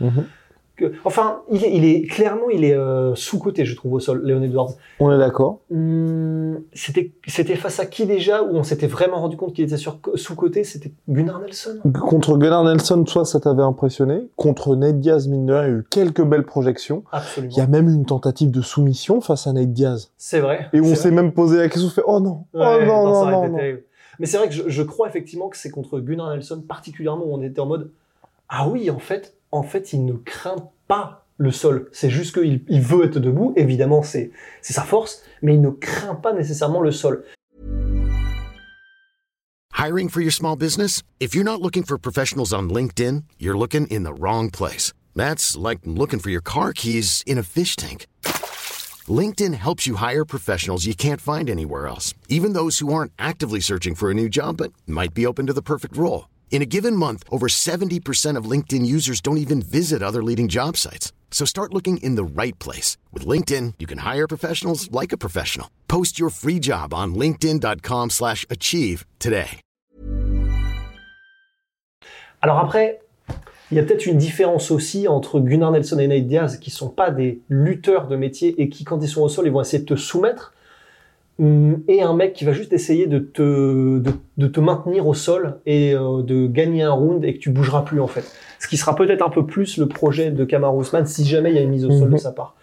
Que, 0.78 0.94
enfin, 1.04 1.42
il 1.52 1.64
est, 1.66 1.76
il 1.76 1.86
est 1.86 2.02
clairement, 2.08 2.50
il 2.52 2.64
est 2.64 2.74
euh, 2.74 3.14
sous-côté, 3.14 3.66
je 3.66 3.76
trouve, 3.76 3.94
au 3.94 4.00
sol, 4.00 4.22
Leon 4.24 4.42
Edwards. 4.42 4.72
on 5.00 5.12
est 5.12 5.18
d'accord. 5.18 5.60
Hum, 5.72 6.62
c'était 6.74 7.12
c'était 7.28 7.56
face 7.56 7.80
à 7.80 7.86
qui 7.86 8.06
déjà 8.06 8.42
où 8.42 8.56
on 8.56 8.64
s'était 8.64 8.88
vraiment 8.88 9.20
rendu 9.20 9.36
compte 9.38 9.54
qu'il 9.54 9.66
était 9.66 9.78
sur 9.78 10.00
sous 10.16 10.36
côté 10.36 10.64
c'était 10.64 10.92
Gunnar 11.10 11.40
Nelson. 11.42 11.80
Contre 12.00 12.38
Gunnar 12.38 12.64
Nelson, 12.64 13.04
toi, 13.04 13.26
ça 13.26 13.40
t'avait 13.40 13.62
impressionné? 13.64 14.30
Contre 14.38 14.76
Nate 14.76 15.00
Diaz, 15.00 15.28
mine 15.28 15.46
de 15.46 15.54
rien, 15.54 15.64
il 15.64 15.72
y 15.72 15.74
a 15.74 15.78
eu 15.80 15.84
quelques 15.90 16.24
belles 16.24 16.46
projections. 16.46 17.04
absolument. 17.12 17.54
Il 17.54 17.58
y 17.58 17.62
a 17.62 17.68
même 17.68 17.90
eu 17.90 17.94
une 17.94 18.06
tentative 18.06 18.50
de 18.52 18.62
soumission 18.62 19.22
face 19.22 19.48
à 19.48 19.54
Nate 19.54 19.74
Diaz. 19.74 20.12
c'est 20.18 20.40
vrai. 20.40 20.70
Et 20.74 20.80
on 20.80 20.86
C'est 20.86 20.96
s'est 20.96 21.12
même 21.12 21.34
posé 21.34 21.58
la 21.58 21.68
question, 21.70 21.88
on 21.88 21.92
fait, 21.92 22.04
oh 22.08 22.20
non, 22.20 22.46
Ouais, 22.54 22.80
oh 22.82 22.86
non, 22.86 23.04
non, 23.06 23.26
non, 23.26 23.48
non, 23.50 23.58
mais 24.20 24.26
c'est 24.28 24.38
vrai 24.38 24.48
que 24.48 24.54
je, 24.54 24.64
je 24.68 24.84
crois 24.84 25.08
effectivement 25.08 25.50
que 25.50 25.58
c'est 25.58 25.70
contre 25.70 26.00
Gunnar 26.00 26.30
Nelson 26.30 26.62
particulièrement 26.68 27.26
où 27.26 27.34
on 27.34 27.42
était 27.42 27.60
en 27.60 27.66
mode 27.66 27.90
ah 28.50 28.68
oui 28.68 28.90
en 28.92 29.00
fait 29.00 29.34
en 29.52 29.64
fait 29.64 29.94
il 29.94 30.06
ne 30.06 30.14
craint 30.14 30.70
pas 30.88 31.26
le 31.38 31.52
sol 31.52 31.90
c'est 31.92 32.10
juste 32.10 32.34
qu'il 32.34 32.64
il 32.68 32.82
veut 32.82 33.06
être 33.06 33.20
debout 33.20 33.54
évidemment 33.56 34.04
c'est 34.04 34.32
sa 34.62 34.84
force 34.84 35.24
mais 35.42 35.56
il 35.56 35.62
ne 35.62 35.70
craint 35.70 36.16
pas 36.16 36.34
nécessairement 36.34 36.82
le 36.82 36.92
sol 36.92 37.24
Hiring 39.74 40.10
for 40.10 40.22
your 40.22 40.32
small 40.32 40.56
business? 40.56 41.02
If 41.20 41.34
you're 41.34 41.44
not 41.44 41.60
looking 41.60 41.82
for 41.82 41.98
professionals 41.98 42.54
on 42.54 42.70
LinkedIn, 42.70 43.24
you're 43.40 43.58
looking 43.58 43.88
in 43.88 44.04
the 44.04 44.14
wrong 44.14 44.52
place. 44.52 44.94
That's 45.16 45.58
like 45.58 45.80
looking 45.86 46.20
for 46.20 46.30
your 46.30 46.44
car 46.44 46.72
keys 46.72 47.24
in 47.26 47.40
a 47.40 47.44
fish 47.44 47.76
tank. 47.76 48.06
LinkedIn 49.10 49.56
helps 49.56 49.88
you 49.88 49.96
hire 49.96 50.24
professionals 50.24 50.86
you 50.86 50.94
can't 50.94 51.20
find 51.20 51.50
anywhere 51.50 51.88
else, 51.88 52.14
even 52.30 52.54
those 52.54 52.78
who 52.78 52.94
aren't 52.94 53.12
actively 53.18 53.60
searching 53.60 53.96
for 53.96 54.12
a 54.12 54.14
new 54.14 54.30
job 54.30 54.58
but 54.58 54.72
might 54.86 55.16
be 55.16 55.26
open 55.26 55.48
to 55.48 55.54
the 55.54 55.64
perfect 55.64 55.98
role. 55.98 56.30
In 56.52 56.62
a 56.62 56.66
given 56.66 56.98
month, 56.98 57.24
over 57.32 57.48
70% 57.48 58.38
of 58.38 58.46
LinkedIn 58.46 58.86
users 58.86 59.22
don't 59.22 59.38
even 59.40 59.62
visit 59.62 60.04
other 60.04 60.22
leading 60.22 60.50
job 60.50 60.78
sites. 60.78 61.12
So 61.32 61.46
start 61.46 61.74
looking 61.74 61.98
in 62.04 62.16
the 62.16 62.26
right 62.26 62.60
place. 62.60 62.98
With 63.12 63.26
LinkedIn, 63.26 63.76
you 63.80 63.88
can 63.88 64.00
hire 64.00 64.28
professionals 64.28 64.92
like 64.92 65.12
a 65.14 65.18
professional. 65.18 65.68
Post 65.88 66.20
your 66.20 66.30
free 66.30 66.60
job 66.60 66.94
on 66.94 67.16
linkedin.com 67.16 68.10
slash 68.10 68.46
achieve 68.50 69.06
today. 69.18 69.62
Alors 72.44 72.58
après, 72.58 73.00
il 73.72 73.78
y 73.78 73.80
a 73.80 73.84
peut-être 73.84 74.08
une 74.08 74.18
différence 74.18 74.72
aussi 74.72 75.08
entre 75.08 75.40
Gunnar 75.40 75.72
Nelson 75.72 76.00
et 76.00 76.08
Nate 76.08 76.28
Diaz, 76.28 76.58
qui 76.58 76.72
sont 76.72 76.90
pas 76.90 77.12
des 77.12 77.40
lutteurs 77.50 78.08
de 78.08 78.18
métier 78.18 78.62
et 78.62 78.68
qui, 78.68 78.84
quand 78.84 79.00
ils 79.02 79.08
sont 79.08 79.22
au 79.22 79.30
sol, 79.30 79.46
ils 79.46 79.52
vont 79.54 79.62
essayer 79.62 79.84
de 79.84 79.86
te 79.86 79.96
soumettre, 79.96 80.54
et 81.88 82.02
un 82.04 82.14
mec 82.14 82.34
qui 82.34 82.46
va 82.46 82.52
juste 82.52 82.72
essayer 82.74 83.08
de 83.08 83.18
te, 83.20 83.98
de, 84.00 84.12
de 84.38 84.48
te 84.48 84.60
maintenir 84.60 85.08
au 85.08 85.14
sol 85.14 85.60
et 85.66 85.94
euh, 85.96 86.22
de 86.22 86.46
gagner 86.48 86.84
un 86.84 86.92
round 86.92 87.24
et 87.26 87.34
que 87.34 87.40
tu 87.40 87.50
bougeras 87.50 87.82
plus 87.82 88.00
en 88.00 88.08
fait. 88.08 88.24
Ce 88.60 88.68
qui 88.68 88.78
sera 88.78 88.96
peut-être 88.96 89.22
un 89.26 89.30
peu 89.30 89.46
plus 89.46 89.78
le 89.78 89.88
projet 89.88 90.30
de 90.32 90.46
Kamar 90.46 90.76
Ousmane 90.76 91.06
si 91.08 91.26
jamais 91.26 91.50
il 91.52 91.56
y 91.56 91.60
a 91.60 91.64
une 91.64 91.72
mise 91.72 91.86
au 91.86 91.92
sol 91.92 92.08
Mhm. 92.10 92.14
de 92.14 92.18
sa 92.18 92.32
part. 92.32 92.56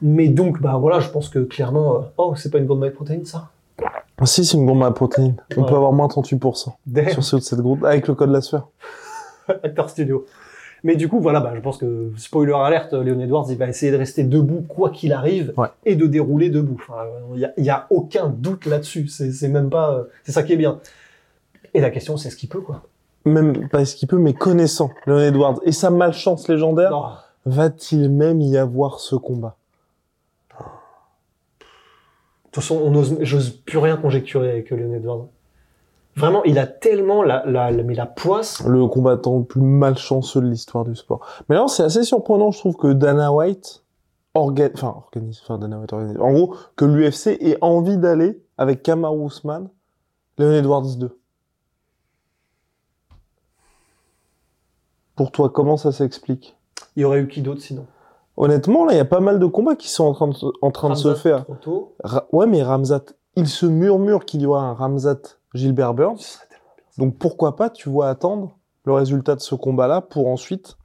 Mais 0.00 0.28
donc, 0.28 0.60
bah 0.62 0.76
voilà, 0.80 1.00
je 1.00 1.08
pense 1.10 1.28
que 1.28 1.40
clairement, 1.40 1.96
euh, 1.96 2.00
oh, 2.18 2.34
c'est 2.36 2.50
pas 2.50 2.58
une 2.58 2.66
gourde 2.66 2.80
my 2.80 2.90
protéine 2.90 3.24
ça 3.24 3.50
Ah, 4.20 4.26
Si, 4.26 4.44
c'est 4.44 4.56
une 4.56 4.66
bombe 4.66 4.82
à 4.84 4.90
protéines. 4.92 5.36
On 5.56 5.62
Ouais. 5.62 5.68
peut 5.68 5.74
avoir 5.74 5.92
moins 5.92 6.06
38% 6.08 6.76
Damn. 6.86 7.08
sur 7.10 7.24
ceux 7.24 7.38
de 7.38 7.42
cette 7.42 7.60
groupe, 7.60 7.84
avec 7.84 8.06
le 8.08 8.14
code 8.14 8.30
la 8.30 8.40
sphère. 8.40 8.66
Acteur 9.48 9.90
studio. 9.90 10.24
Mais 10.84 10.96
du 10.96 11.08
coup, 11.08 11.20
voilà, 11.20 11.40
bah, 11.40 11.52
je 11.56 11.60
pense 11.60 11.78
que, 11.78 12.12
spoiler 12.16 12.52
alerte, 12.52 12.92
Leon 12.92 13.18
Edwards, 13.20 13.46
il 13.50 13.58
va 13.58 13.68
essayer 13.68 13.90
de 13.90 13.96
rester 13.96 14.22
debout 14.22 14.64
quoi 14.68 14.90
qu'il 14.90 15.12
arrive 15.12 15.52
Ouais. 15.56 15.68
et 15.84 15.96
de 15.96 16.06
dérouler 16.06 16.50
debout. 16.50 16.80
Enfin, 16.88 17.04
il 17.34 17.40
y 17.40 17.44
a, 17.44 17.52
y 17.56 17.70
a 17.70 17.86
aucun 17.90 18.28
doute 18.28 18.66
là-dessus. 18.66 19.08
C'est 19.08 19.48
même 19.48 19.70
pas, 19.70 19.92
euh, 19.94 20.04
c'est 20.24 20.32
ça 20.32 20.42
qui 20.42 20.52
est 20.52 20.56
bien. 20.56 20.80
Et 21.74 21.80
la 21.80 21.90
question, 21.90 22.16
c'est 22.16 22.30
ce 22.30 22.36
qu'il 22.36 22.48
peut, 22.48 22.60
quoi. 22.60 22.82
Même 23.24 23.68
pas 23.68 23.84
ce 23.84 23.96
qu'il 23.96 24.08
peut, 24.08 24.18
mais 24.18 24.34
connaissant 24.34 24.90
Leon 25.06 25.20
Edwards 25.20 25.60
et 25.64 25.72
sa 25.72 25.90
malchance 25.90 26.48
légendaire, 26.48 27.24
va-t-il 27.44 28.08
même 28.10 28.40
y 28.40 28.56
avoir 28.56 29.00
ce 29.00 29.16
combat? 29.16 29.56
De 30.50 30.54
toute 32.52 32.62
façon, 32.62 32.80
on 32.82 32.94
ose, 32.94 33.16
j'ose 33.20 33.50
plus 33.50 33.78
rien 33.78 33.96
conjecturer 33.96 34.50
avec 34.50 34.70
Leon 34.70 34.94
Edwards. 34.94 35.28
Vraiment, 36.18 36.42
il 36.44 36.58
a 36.58 36.66
tellement 36.66 37.22
la, 37.22 37.44
la, 37.46 37.70
la- 37.70 37.82
mais 37.82 37.94
la 37.94 38.06
poisse. 38.06 38.64
Le 38.66 38.86
combattant 38.86 39.38
le 39.38 39.44
plus 39.44 39.60
malchanceux 39.62 40.40
de 40.40 40.46
l'histoire 40.48 40.84
du 40.84 40.94
sport. 40.96 41.20
Mais 41.48 41.56
alors, 41.56 41.70
c'est 41.70 41.82
assez 41.84 42.02
surprenant, 42.04 42.50
je 42.50 42.58
trouve, 42.58 42.76
que 42.76 42.92
Dana 42.92 43.32
White 43.32 43.84
enfin, 44.34 44.94
organise, 44.96 45.40
enfin, 45.42 45.58
Dana 45.58 45.78
White 45.78 45.92
organise. 45.92 46.18
En 46.20 46.32
gros, 46.32 46.54
que 46.76 46.84
l'UFC 46.84 47.38
ait 47.40 47.58
envie 47.60 47.96
d'aller 47.98 48.42
avec 48.56 48.82
Kamaru 48.82 49.26
Usman, 49.26 49.68
Leon 50.38 50.52
Edwards 50.52 50.96
2. 50.96 51.16
Pour 55.16 55.32
toi, 55.32 55.50
comment 55.50 55.76
ça 55.76 55.90
s'explique? 55.92 56.56
Il 56.96 57.02
y 57.02 57.04
aurait 57.04 57.20
eu 57.20 57.28
qui 57.28 57.42
d'autre 57.42 57.60
sinon? 57.60 57.86
Honnêtement, 58.36 58.84
là, 58.84 58.92
il 58.92 58.96
y 58.96 59.00
a 59.00 59.04
pas 59.04 59.20
mal 59.20 59.40
de 59.40 59.46
combats 59.46 59.74
qui 59.74 59.88
sont 59.88 60.04
en 60.04 60.12
train 60.12 60.28
de, 60.28 60.34
se- 60.34 60.46
en 60.62 60.70
train 60.70 60.90
de 60.90 60.94
se 60.94 61.08
Ramzat 61.08 61.20
faire. 61.20 61.44
trop 61.44 61.54
tôt. 61.56 61.94
Ra- 62.04 62.26
ouais, 62.32 62.46
mais 62.46 62.62
Ramzat, 62.62 63.02
il 63.34 63.48
se 63.48 63.66
murmure 63.66 64.24
qu'il 64.24 64.42
y 64.42 64.46
aura 64.46 64.62
un 64.62 64.74
Ramzat 64.74 65.37
Gilbert 65.54 65.94
Burns. 65.94 66.40
Donc 66.98 67.16
pourquoi 67.18 67.56
pas, 67.56 67.70
tu 67.70 67.88
vois, 67.88 68.08
attendre 68.08 68.56
le 68.84 68.92
résultat 68.92 69.34
de 69.34 69.40
ce 69.40 69.54
combat-là 69.54 70.00
pour 70.00 70.28
ensuite 70.28 70.76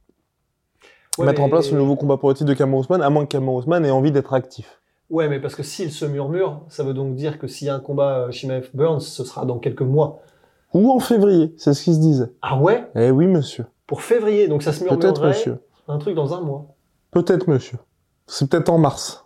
Ouais, 1.16 1.26
mettre 1.26 1.42
en 1.42 1.48
place 1.48 1.70
le 1.70 1.78
nouveau 1.78 1.94
combat 1.94 2.16
pour 2.16 2.28
le 2.28 2.34
titre 2.34 2.48
de 2.48 2.54
Cameron 2.54 2.80
Ousmane, 2.80 3.00
à 3.00 3.08
moins 3.08 3.22
que 3.24 3.30
Cameron 3.30 3.56
Ousmane 3.58 3.84
ait 3.86 3.90
envie 3.92 4.10
d'être 4.10 4.32
actif. 4.34 4.80
Ouais, 5.10 5.28
mais 5.28 5.38
parce 5.40 5.54
que 5.54 5.62
s'il 5.62 5.92
se 5.92 6.04
murmure, 6.04 6.62
ça 6.68 6.82
veut 6.82 6.92
donc 6.94 7.14
dire 7.14 7.38
que 7.38 7.46
s'il 7.46 7.68
y 7.68 7.70
a 7.70 7.74
un 7.76 7.78
combat 7.80 8.18
euh, 8.26 8.30
Shimaev 8.32 8.70
Burns, 8.74 8.98
ce 9.00 9.22
sera 9.22 9.44
dans 9.46 9.60
quelques 9.60 9.82
mois. 9.82 10.18
Ou 10.72 10.90
en 10.90 10.98
février, 10.98 11.54
c'est 11.56 11.72
ce 11.72 11.84
qu'il 11.84 11.94
se 11.94 12.00
disait. 12.00 12.32
Ah 12.42 12.58
ouais? 12.58 12.90
Eh 12.96 13.12
oui, 13.12 13.28
monsieur. 13.28 13.66
Pour 13.86 14.02
février, 14.02 14.48
donc 14.48 14.64
ça 14.64 14.72
se 14.72 14.80
Peut-être, 14.82 15.02
murmurerait 15.04 15.28
monsieur. 15.28 15.60
un 15.86 15.98
truc 15.98 16.16
dans 16.16 16.34
un 16.34 16.40
mois. 16.40 16.66
Peut-être, 17.12 17.48
monsieur. 17.48 17.78
C'est 18.26 18.50
peut-être 18.50 18.70
en 18.70 18.78
mars. 18.78 19.24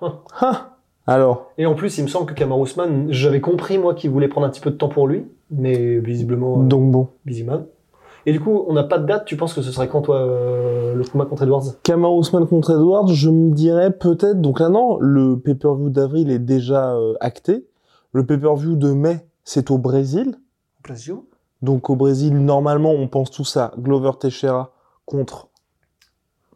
Hein. 0.00 0.22
Hein? 0.40 0.70
Alors, 1.06 1.52
Et 1.56 1.66
en 1.66 1.74
plus, 1.74 1.98
il 1.98 2.02
me 2.02 2.08
semble 2.08 2.26
que 2.26 2.34
Kamar 2.34 2.58
Ousmane, 2.58 3.06
j'avais 3.10 3.40
compris 3.40 3.78
moi 3.78 3.94
qu'il 3.94 4.10
voulait 4.10 4.28
prendre 4.28 4.46
un 4.46 4.50
petit 4.50 4.60
peu 4.60 4.70
de 4.70 4.76
temps 4.76 4.88
pour 4.88 5.06
lui, 5.06 5.24
mais 5.50 5.98
visiblement, 5.98 6.60
euh, 6.60 6.64
donc 6.64 6.90
bon. 6.90 7.08
busy 7.24 7.44
man. 7.44 7.66
Et 8.28 8.32
du 8.32 8.40
coup, 8.40 8.64
on 8.66 8.72
n'a 8.72 8.82
pas 8.82 8.98
de 8.98 9.06
date. 9.06 9.24
Tu 9.24 9.36
penses 9.36 9.54
que 9.54 9.62
ce 9.62 9.70
serait 9.70 9.86
quand 9.86 10.02
toi 10.02 10.16
euh, 10.16 10.94
le 10.94 11.04
combat 11.04 11.26
contre 11.26 11.44
Edwards? 11.44 11.62
Kamar 11.84 12.12
Ousmane 12.12 12.48
contre 12.48 12.72
Edwards, 12.72 13.06
je 13.06 13.30
me 13.30 13.52
dirais 13.52 13.92
peut-être. 13.92 14.40
Donc 14.40 14.58
là, 14.58 14.68
non, 14.68 14.98
le 14.98 15.38
pay-per-view 15.38 15.90
d'avril 15.90 16.30
est 16.32 16.40
déjà 16.40 16.94
euh, 16.96 17.14
acté. 17.20 17.66
Le 18.12 18.26
pay-per-view 18.26 18.74
de 18.74 18.92
mai, 18.92 19.24
c'est 19.44 19.70
au 19.70 19.78
Brésil. 19.78 20.34
Plasio 20.82 21.28
Donc 21.62 21.88
au 21.88 21.94
Brésil, 21.94 22.36
normalement, 22.36 22.90
on 22.90 23.06
pense 23.06 23.30
tous 23.30 23.56
à 23.56 23.72
Glover 23.78 24.10
Teixeira 24.18 24.72
contre. 25.04 25.48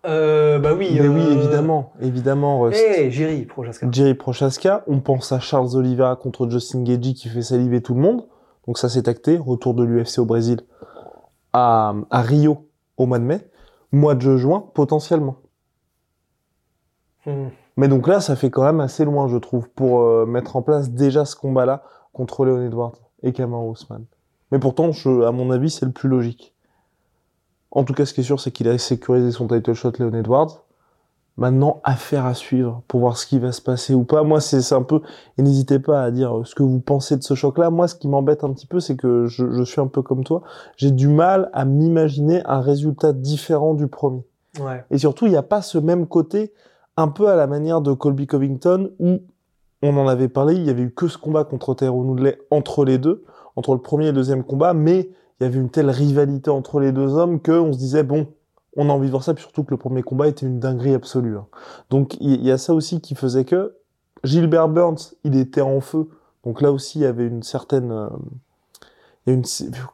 Euh, 0.06 0.58
Bah 0.58 0.74
oui. 0.76 0.90
Mais 0.94 1.08
oui, 1.08 1.22
euh, 1.22 1.34
évidemment, 1.34 1.92
évidemment. 2.00 2.60
Rust. 2.60 2.80
Eh, 2.96 3.10
Jerry 3.10 3.44
Prochaska. 3.44 3.86
Jerry 3.90 4.14
Prochaska. 4.14 4.84
On 4.86 5.00
pense 5.00 5.32
à 5.32 5.40
Charles 5.40 5.76
Oliveira 5.76 6.16
contre 6.16 6.48
Justin 6.48 6.82
Gagey 6.82 7.14
qui 7.14 7.28
fait 7.28 7.42
saliver 7.42 7.82
tout 7.82 7.94
le 7.94 8.00
monde. 8.00 8.26
Donc 8.66 8.78
ça, 8.78 8.88
c'est 8.88 9.08
acté. 9.08 9.38
Retour 9.38 9.74
de 9.74 9.84
l'UFC 9.84 10.18
au 10.18 10.24
Brésil 10.24 10.60
à, 11.52 11.94
à 12.10 12.22
Rio 12.22 12.68
au 12.96 13.06
mois 13.06 13.18
de 13.18 13.24
mai. 13.24 13.40
Mois 13.92 14.14
de 14.14 14.36
juin, 14.36 14.64
potentiellement. 14.74 15.36
Hmm. 17.26 17.48
Mais 17.76 17.88
donc 17.88 18.06
là, 18.08 18.20
ça 18.20 18.36
fait 18.36 18.50
quand 18.50 18.62
même 18.62 18.80
assez 18.80 19.04
loin, 19.04 19.26
je 19.26 19.36
trouve, 19.36 19.68
pour 19.70 20.02
euh, 20.02 20.26
mettre 20.26 20.56
en 20.56 20.62
place 20.62 20.90
déjà 20.90 21.24
ce 21.24 21.34
combat-là 21.36 21.82
contre 22.12 22.44
Leon 22.44 22.66
Edwards 22.66 22.96
et 23.22 23.32
Kamaru 23.32 23.72
Usman. 23.72 24.04
Mais 24.52 24.58
pourtant, 24.58 24.92
je, 24.92 25.22
à 25.22 25.32
mon 25.32 25.50
avis, 25.50 25.70
c'est 25.70 25.86
le 25.86 25.92
plus 25.92 26.08
logique. 26.08 26.54
En 27.70 27.84
tout 27.84 27.92
cas, 27.92 28.06
ce 28.06 28.14
qui 28.14 28.20
est 28.20 28.24
sûr, 28.24 28.40
c'est 28.40 28.50
qu'il 28.50 28.68
a 28.68 28.76
sécurisé 28.78 29.30
son 29.30 29.46
title 29.46 29.74
shot, 29.74 29.92
Leon 29.98 30.14
Edwards. 30.14 30.64
Maintenant, 31.36 31.80
affaire 31.84 32.26
à 32.26 32.34
suivre 32.34 32.82
pour 32.88 33.00
voir 33.00 33.16
ce 33.16 33.24
qui 33.26 33.38
va 33.38 33.52
se 33.52 33.62
passer 33.62 33.94
ou 33.94 34.04
pas. 34.04 34.22
Moi, 34.24 34.40
c'est 34.40 34.74
un 34.74 34.82
peu... 34.82 35.00
Et 35.38 35.42
n'hésitez 35.42 35.78
pas 35.78 36.02
à 36.02 36.10
dire 36.10 36.42
ce 36.44 36.54
que 36.54 36.62
vous 36.62 36.80
pensez 36.80 37.16
de 37.16 37.22
ce 37.22 37.34
choc-là. 37.34 37.70
Moi, 37.70 37.88
ce 37.88 37.94
qui 37.94 38.08
m'embête 38.08 38.44
un 38.44 38.52
petit 38.52 38.66
peu, 38.66 38.80
c'est 38.80 38.96
que 38.96 39.26
je, 39.26 39.50
je 39.50 39.62
suis 39.62 39.80
un 39.80 39.86
peu 39.86 40.02
comme 40.02 40.24
toi. 40.24 40.42
J'ai 40.76 40.90
du 40.90 41.08
mal 41.08 41.48
à 41.52 41.64
m'imaginer 41.64 42.42
un 42.44 42.60
résultat 42.60 43.12
différent 43.12 43.74
du 43.74 43.86
premier. 43.86 44.26
Ouais. 44.58 44.84
Et 44.90 44.98
surtout, 44.98 45.26
il 45.26 45.30
n'y 45.30 45.36
a 45.36 45.42
pas 45.42 45.62
ce 45.62 45.78
même 45.78 46.06
côté 46.06 46.52
un 46.96 47.08
peu 47.08 47.28
à 47.28 47.36
la 47.36 47.46
manière 47.46 47.80
de 47.80 47.92
Colby 47.92 48.26
Covington 48.26 48.90
où 48.98 49.20
on 49.82 49.96
en 49.96 50.08
avait 50.08 50.28
parlé, 50.28 50.54
il 50.56 50.64
y 50.64 50.70
avait 50.70 50.82
eu 50.82 50.92
que 50.92 51.08
ce 51.08 51.16
combat 51.16 51.44
contre 51.44 51.74
Tyrone 51.74 52.10
Woodley 52.10 52.38
entre 52.50 52.84
les 52.84 52.98
deux, 52.98 53.24
entre 53.56 53.72
le 53.72 53.80
premier 53.80 54.06
et 54.06 54.08
le 54.08 54.14
deuxième 54.14 54.44
combat, 54.44 54.74
mais 54.74 55.10
il 55.40 55.44
y 55.44 55.46
avait 55.46 55.58
une 55.58 55.70
telle 55.70 55.90
rivalité 55.90 56.50
entre 56.50 56.80
les 56.80 56.92
deux 56.92 57.14
hommes 57.14 57.40
que 57.40 57.52
on 57.52 57.72
se 57.72 57.78
disait 57.78 58.02
bon, 58.02 58.26
on 58.76 58.88
a 58.88 58.92
envie 58.92 59.06
de 59.06 59.10
voir 59.10 59.22
ça, 59.24 59.34
puis 59.34 59.42
surtout 59.42 59.64
que 59.64 59.70
le 59.72 59.76
premier 59.78 60.02
combat 60.02 60.28
était 60.28 60.46
une 60.46 60.60
dinguerie 60.60 60.94
absolue. 60.94 61.36
hein. 61.36 61.46
Donc 61.90 62.16
il 62.20 62.44
y 62.44 62.50
a 62.50 62.58
ça 62.58 62.74
aussi 62.74 63.00
qui 63.00 63.14
faisait 63.14 63.44
que 63.44 63.74
Gilbert 64.22 64.68
Burns, 64.68 65.14
il 65.24 65.36
était 65.36 65.60
en 65.62 65.80
feu. 65.80 66.08
Donc 66.44 66.60
là 66.62 66.70
aussi, 66.72 66.98
il 66.98 67.02
y 67.02 67.06
avait 67.06 67.26
une 67.26 67.42
certaine, 67.42 67.90
euh, 67.90 68.08
une, 69.26 69.42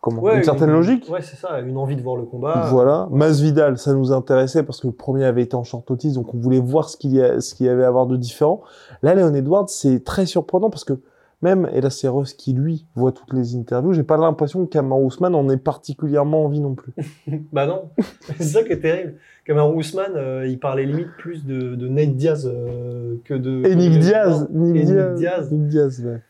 comment, 0.00 0.22
Ouais, 0.22 0.38
une 0.38 0.44
certaine 0.44 0.70
logique. 0.70 1.06
Ouais, 1.10 1.22
c'est 1.22 1.36
ça. 1.36 1.60
Une 1.60 1.76
envie 1.76 1.96
de 1.96 2.02
voir 2.02 2.16
le 2.16 2.24
combat. 2.24 2.68
Voilà. 2.70 3.08
Masvidal, 3.10 3.78
ça 3.78 3.92
nous 3.94 4.12
intéressait 4.12 4.62
parce 4.62 4.80
que 4.80 4.86
le 4.86 4.92
premier 4.92 5.24
avait 5.24 5.42
été 5.42 5.54
en 5.56 5.64
short 5.64 5.88
notice, 5.90 6.14
donc 6.14 6.32
on 6.34 6.38
voulait 6.38 6.60
voir 6.60 6.88
ce 6.88 6.96
qu'il 6.96 7.12
y, 7.14 7.20
a- 7.22 7.40
ce 7.40 7.54
qu'il 7.54 7.66
y 7.66 7.68
avait 7.68 7.84
à 7.84 7.88
avoir 7.88 8.06
de 8.06 8.16
différent. 8.16 8.62
Là, 9.02 9.14
Leon 9.14 9.34
Edwards, 9.34 9.68
c'est 9.68 10.04
très 10.04 10.26
surprenant 10.26 10.70
parce 10.70 10.84
que 10.84 10.94
même, 11.42 11.68
et 11.72 11.80
là 11.80 11.90
c'est 11.90 12.08
Russ 12.08 12.32
qui 12.32 12.52
lui 12.54 12.86
voit 12.94 13.12
toutes 13.12 13.32
les 13.32 13.54
interviews, 13.56 13.92
j'ai 13.92 14.02
pas 14.02 14.16
l'impression 14.16 14.64
que 14.64 14.70
Kamar 14.70 14.98
Ousmane 15.00 15.34
en 15.34 15.48
ait 15.50 15.56
particulièrement 15.58 16.44
envie 16.44 16.60
non 16.60 16.74
plus. 16.74 16.92
Bah 17.52 17.66
non, 17.66 17.90
c'est 18.38 18.42
ça 18.42 18.62
qui 18.62 18.72
est 18.72 18.80
terrible. 18.80 19.14
Kamaru 19.44 19.78
Usman, 19.78 20.12
euh, 20.16 20.46
il 20.48 20.58
parlait 20.58 20.84
limite 20.86 21.10
plus 21.18 21.44
de, 21.44 21.76
de 21.76 21.86
Nate 21.88 22.16
Diaz 22.16 22.50
euh, 22.52 23.14
que 23.24 23.34
de. 23.34 23.64
Et 23.64 23.76
Nick 23.76 23.92
de- 23.94 23.98
Diaz, 23.98 24.48
non. 24.50 24.64
Nick 24.64 24.76
Et 24.82 24.84
Nick 24.86 25.14
Diaz. 25.14 25.52
Nick 25.52 25.66
Diaz, 25.68 26.02
ouais. 26.04 26.20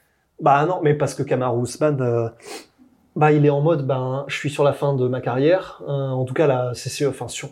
Bah 0.41 0.67
non, 0.67 0.81
mais 0.83 0.93
parce 0.93 1.15
que 1.15 1.23
Kamaru 1.23 1.63
Usman, 1.63 1.99
euh, 2.03 2.29
bah 3.15 3.33
il 3.33 3.47
est 3.47 3.51
en 3.51 3.63
mode, 3.63 3.87
ben 3.87 4.25
je 4.27 4.37
suis 4.37 4.51
sur 4.51 4.65
la 4.65 4.75
fin 4.75 4.93
de 4.95 5.09
ma 5.09 5.23
carrière. 5.23 5.83
hein, 5.89 6.11
en 6.11 6.25
tout 6.25 6.35
cas 6.35 6.73
c'est 6.75 6.91
sûr. 6.91 7.09
Enfin 7.09 7.29
sur. 7.29 7.49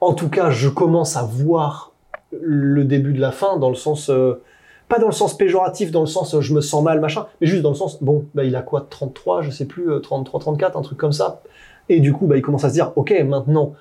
En 0.00 0.12
tout 0.14 0.28
cas, 0.28 0.50
je 0.50 0.68
commence 0.68 1.16
à 1.16 1.22
voir 1.24 1.92
le 2.38 2.84
début 2.84 3.12
de 3.14 3.20
la 3.20 3.32
fin 3.32 3.56
dans 3.56 3.70
le 3.70 3.74
sens. 3.74 4.08
euh, 4.10 4.40
pas 4.88 4.98
dans 4.98 5.06
le 5.06 5.12
sens 5.12 5.36
péjoratif, 5.36 5.90
dans 5.90 6.00
le 6.00 6.06
sens 6.06 6.34
euh, 6.34 6.40
je 6.40 6.54
me 6.54 6.60
sens 6.60 6.82
mal, 6.82 7.00
machin, 7.00 7.26
mais 7.40 7.46
juste 7.46 7.62
dans 7.62 7.70
le 7.70 7.76
sens, 7.76 8.02
bon, 8.02 8.24
bah, 8.34 8.44
il 8.44 8.54
a 8.56 8.62
quoi, 8.62 8.86
33, 8.88 9.42
je 9.42 9.50
sais 9.50 9.64
plus, 9.64 9.90
euh, 9.90 9.98
33, 9.98 10.40
34, 10.40 10.76
un 10.76 10.82
truc 10.82 10.98
comme 10.98 11.12
ça. 11.12 11.42
Et 11.88 12.00
du 12.00 12.12
coup, 12.12 12.26
bah, 12.26 12.36
il 12.36 12.42
commence 12.42 12.64
à 12.64 12.68
se 12.68 12.74
dire, 12.74 12.92
ok, 12.96 13.12
maintenant, 13.26 13.74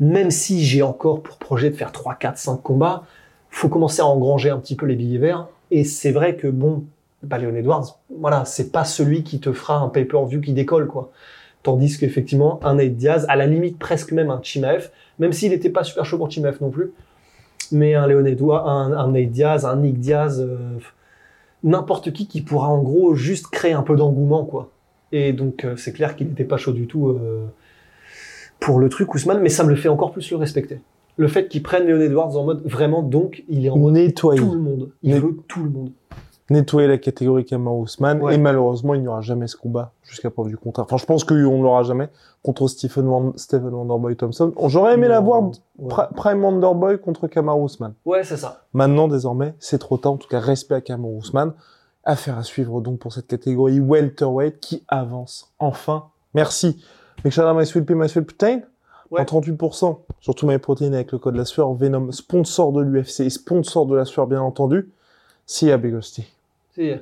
même 0.00 0.30
si 0.30 0.64
j'ai 0.64 0.82
encore 0.82 1.22
pour 1.22 1.36
projet 1.36 1.70
de 1.70 1.76
faire 1.76 1.92
3, 1.92 2.14
4, 2.14 2.38
5 2.38 2.62
combats, 2.62 3.04
faut 3.50 3.68
commencer 3.68 4.00
à 4.00 4.06
engranger 4.06 4.50
un 4.50 4.58
petit 4.58 4.76
peu 4.76 4.86
les 4.86 4.96
billets 4.96 5.18
verts. 5.18 5.46
Et 5.70 5.84
c'est 5.84 6.12
vrai 6.12 6.36
que, 6.36 6.48
bon, 6.48 6.84
bah, 7.22 7.38
Leon 7.38 7.54
Edwards, 7.54 7.98
voilà, 8.18 8.44
c'est 8.44 8.72
pas 8.72 8.84
celui 8.84 9.22
qui 9.22 9.40
te 9.40 9.52
fera 9.52 9.78
un 9.78 9.88
pay-per-view 9.88 10.40
qui 10.40 10.52
décolle, 10.52 10.86
quoi. 10.86 11.10
Tandis 11.62 11.96
qu'effectivement, 11.96 12.58
un 12.64 12.74
Nate 12.74 12.96
Diaz, 12.96 13.24
à 13.28 13.36
la 13.36 13.46
limite 13.46 13.78
presque 13.78 14.12
même 14.12 14.30
un 14.30 14.40
Chimaev, 14.42 14.90
même 15.18 15.32
s'il 15.32 15.50
n'était 15.50 15.70
pas 15.70 15.84
super 15.84 16.04
chaud 16.04 16.18
pour 16.18 16.30
Chimaev 16.30 16.58
non 16.60 16.70
plus, 16.70 16.92
mais 17.72 17.94
un 17.94 18.06
Léon 18.06 18.24
Edouard, 18.24 18.68
un, 18.68 18.92
un 18.92 19.08
Nate 19.08 19.30
Diaz, 19.30 19.64
un 19.64 19.76
Nick 19.76 19.98
Diaz, 19.98 20.40
euh, 20.40 20.78
n'importe 21.62 22.12
qui 22.12 22.26
qui 22.26 22.40
pourra 22.42 22.68
en 22.68 22.82
gros 22.82 23.14
juste 23.14 23.48
créer 23.48 23.72
un 23.72 23.82
peu 23.82 23.96
d'engouement, 23.96 24.44
quoi. 24.44 24.70
Et 25.12 25.32
donc 25.32 25.64
euh, 25.64 25.76
c'est 25.76 25.92
clair 25.92 26.16
qu'il 26.16 26.28
n'était 26.28 26.44
pas 26.44 26.56
chaud 26.56 26.72
du 26.72 26.86
tout 26.86 27.08
euh, 27.08 27.46
pour 28.60 28.78
le 28.80 28.88
truc 28.88 29.14
Ousmane, 29.14 29.40
mais 29.40 29.50
ça 29.50 29.64
me 29.64 29.70
le 29.70 29.76
fait 29.76 29.88
encore 29.88 30.12
plus 30.12 30.30
le 30.30 30.36
respecter. 30.36 30.80
Le 31.18 31.28
fait 31.28 31.48
qu'il 31.48 31.62
prenne 31.62 31.86
Léon 31.86 32.00
Edwards 32.00 32.36
en 32.36 32.44
mode 32.44 32.62
vraiment, 32.64 33.02
donc 33.02 33.44
il 33.48 33.66
est 33.66 33.70
en 33.70 33.76
mode 33.76 33.94
Nettoyer. 33.94 34.40
tout 34.40 34.52
le 34.52 34.60
monde. 34.60 34.90
Il 35.02 35.14
veut 35.14 35.36
tout 35.46 35.62
le 35.62 35.70
monde. 35.70 35.90
Nettoyer 36.50 36.88
la 36.88 36.98
catégorie 36.98 37.44
Kamar 37.44 37.74
Ousmane. 37.74 38.20
Ouais. 38.20 38.34
Et 38.34 38.38
malheureusement, 38.38 38.94
il 38.94 39.00
n'y 39.02 39.08
aura 39.08 39.20
jamais 39.20 39.46
ce 39.46 39.56
combat 39.56 39.92
jusqu'à 40.02 40.30
preuve 40.30 40.48
du 40.48 40.56
contraire. 40.56 40.84
Enfin, 40.84 40.96
je 40.98 41.06
pense 41.06 41.24
qu'on 41.24 41.34
ne 41.34 41.62
l'aura 41.62 41.82
jamais 41.82 42.08
contre 42.42 42.66
Stephen, 42.68 43.32
Stephen 43.36 43.72
Wonderboy 43.72 44.16
Thompson. 44.16 44.52
J'aurais 44.66 44.94
aimé 44.94 45.06
Non. 45.06 45.12
la 45.14 45.20
voir 45.20 45.42
Ouais, 45.44 45.50
Pri- 45.88 46.12
Prime 46.14 46.42
Wonderboy 46.44 46.98
contre 47.00 47.28
Kamar 47.28 47.58
Ousmane. 47.58 47.94
Ouais, 48.04 48.24
c'est 48.24 48.36
ça. 48.36 48.64
Maintenant, 48.74 49.08
désormais, 49.08 49.54
c'est 49.60 49.78
trop 49.78 49.96
tard. 49.98 50.12
En 50.12 50.16
tout 50.16 50.28
cas, 50.28 50.40
respect 50.40 50.74
à 50.74 50.80
Kamar 50.80 51.10
Ousmane. 51.10 51.52
Affaire 52.04 52.36
à 52.36 52.42
suivre 52.42 52.80
donc 52.80 52.98
pour 52.98 53.12
cette 53.12 53.28
catégorie 53.28 53.78
welterweight 53.78 54.58
qui 54.58 54.82
avance 54.88 55.52
enfin. 55.60 56.06
Merci. 56.34 56.82
Pea, 57.22 57.52
my 57.54 57.64
sweet 57.64 57.86
protein. 58.26 58.60
Ouais. 59.12 59.20
En 59.20 59.24
38% 59.24 59.98
sur 60.20 60.34
tous 60.34 60.46
mes 60.46 60.58
protéines 60.58 60.94
avec 60.94 61.12
le 61.12 61.18
code 61.18 61.36
la 61.36 61.44
sueur. 61.44 61.72
Venom, 61.74 62.10
sponsor 62.12 62.72
de 62.72 62.80
l'UFC 62.82 63.20
et 63.20 63.30
sponsor 63.30 63.86
de 63.86 63.94
la 63.94 64.04
sueur, 64.06 64.26
bien 64.26 64.40
entendu. 64.42 64.90
See 65.46 65.68
ya, 65.68 65.76
Big 65.76 65.92
Rusty. 65.92 66.26
Si. 66.74 66.98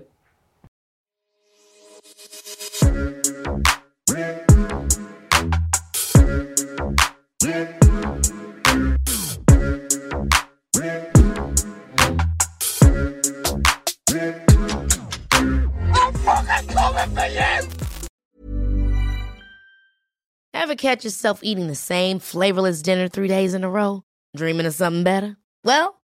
Ever 20.53 20.77
catch 20.77 21.05
yourself 21.05 21.41
eating 21.43 21.67
the 21.67 21.75
same 21.75 22.19
flavorless 22.19 22.83
dinner 22.83 23.09
three 23.09 23.29
days 23.29 23.55
in 23.55 23.65
a 23.65 23.71
row? 23.71 24.03
Dreaming 24.37 24.67
of 24.67 24.75
something 24.75 25.03
better? 25.03 25.37
Well, 25.65 26.00